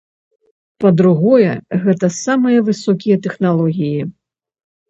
Па-другое, 0.83 1.51
гэта 1.83 2.05
самыя 2.25 2.65
высокія 2.71 3.15
тэхналогіі. 3.27 4.01